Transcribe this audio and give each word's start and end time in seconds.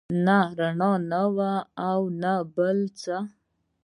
نه 0.25 0.37
رڼا 0.57 1.23
وه 1.35 1.53
او 1.89 1.99
نه 2.21 2.33
بل 2.55 2.77
څه. 2.99 3.17